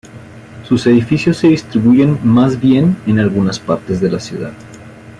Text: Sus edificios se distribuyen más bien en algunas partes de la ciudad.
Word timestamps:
Sus 0.67 0.87
edificios 0.87 1.37
se 1.37 1.49
distribuyen 1.49 2.17
más 2.23 2.59
bien 2.59 2.97
en 3.05 3.19
algunas 3.19 3.59
partes 3.59 4.01
de 4.01 4.09
la 4.09 4.19
ciudad. 4.19 4.51